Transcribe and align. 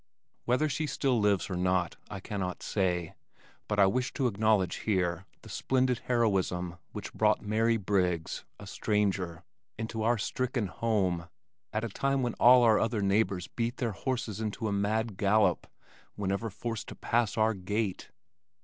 Whether 0.45 0.67
she 0.67 0.87
still 0.87 1.19
lives 1.19 1.47
or 1.47 1.55
not 1.55 1.95
I 2.09 2.19
cannot 2.19 2.63
say, 2.63 3.13
but 3.67 3.77
I 3.77 3.85
wish 3.85 4.11
to 4.15 4.25
acknowledge 4.25 4.77
here 4.77 5.27
the 5.43 5.49
splendid 5.49 5.99
heroism 6.05 6.77
which 6.91 7.13
brought 7.13 7.43
Mary 7.43 7.77
Briggs, 7.77 8.43
a 8.59 8.65
stranger, 8.65 9.43
into 9.77 10.01
our 10.01 10.17
stricken 10.17 10.65
home 10.65 11.29
at 11.71 11.83
a 11.83 11.87
time 11.89 12.23
when 12.23 12.33
all 12.39 12.63
our 12.63 12.79
other 12.79 13.03
neighbors 13.03 13.45
beat 13.47 13.77
their 13.77 13.91
horses 13.91 14.41
into 14.41 14.67
a 14.67 14.71
mad 14.73 15.17
gallop 15.17 15.67
whenever 16.15 16.49
forced 16.49 16.87
to 16.87 16.95
pass 16.95 17.37
our 17.37 17.53
gate. 17.53 18.09